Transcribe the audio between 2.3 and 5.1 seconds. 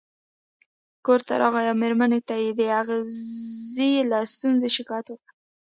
یې د اغزي له ستونزې شکایت